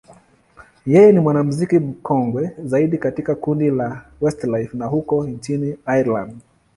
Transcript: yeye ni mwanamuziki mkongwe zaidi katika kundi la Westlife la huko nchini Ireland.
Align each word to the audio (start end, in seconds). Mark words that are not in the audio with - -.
yeye 0.91 1.09
ni 1.11 1.19
mwanamuziki 1.19 1.79
mkongwe 1.79 2.55
zaidi 2.63 2.97
katika 2.97 3.35
kundi 3.35 3.71
la 3.71 4.05
Westlife 4.21 4.77
la 4.77 4.85
huko 4.85 5.27
nchini 5.27 5.77
Ireland. 5.87 6.37